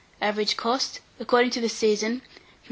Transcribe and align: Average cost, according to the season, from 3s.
Average 0.19 0.57
cost, 0.57 0.99
according 1.19 1.51
to 1.51 1.61
the 1.61 1.69
season, 1.69 2.21
from 2.21 2.29
3s. 2.31 2.35